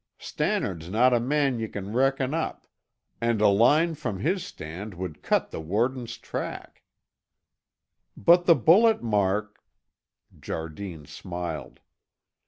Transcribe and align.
Stannard's 0.17 0.89
no' 0.89 1.09
a 1.13 1.19
man 1.19 1.59
ye 1.59 1.67
can 1.67 1.93
reckon 1.93 2.33
up, 2.33 2.65
and 3.21 3.39
a 3.39 3.49
line 3.49 3.93
from 3.93 4.17
his 4.19 4.43
stand 4.43 4.95
would 4.95 5.21
cut 5.21 5.51
the 5.51 5.61
warden's 5.61 6.17
track." 6.17 6.81
"But 8.17 8.45
the 8.45 8.55
bullet 8.55 9.03
mark" 9.03 9.59
Jardine 10.41 11.05
smiled. 11.05 11.81